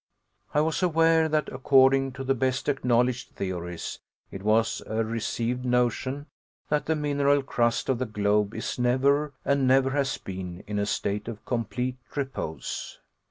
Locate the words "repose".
12.15-12.99